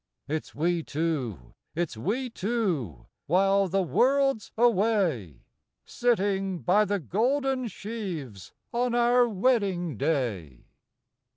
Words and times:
It's 0.27 0.55
we 0.55 0.81
two, 0.81 1.53
it's 1.75 1.95
we 1.95 2.31
two, 2.31 3.05
while 3.27 3.67
the 3.67 3.83
world's 3.83 4.51
away, 4.57 5.43
Sitting 5.85 6.57
by 6.63 6.85
the 6.85 6.97
golden 6.97 7.67
sheaves 7.67 8.51
on 8.73 8.95
our 8.95 9.29
wedding 9.29 9.97
day. 9.97 10.65